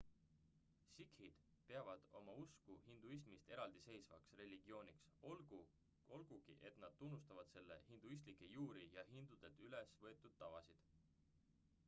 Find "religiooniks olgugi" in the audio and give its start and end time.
4.39-6.55